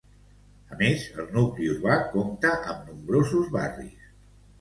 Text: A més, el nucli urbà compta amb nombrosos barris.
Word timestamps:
A 0.75 0.77
més, 0.77 1.03
el 1.23 1.27
nucli 1.35 1.67
urbà 1.73 1.97
compta 2.13 2.53
amb 2.73 2.89
nombrosos 2.93 3.53
barris. 3.57 4.09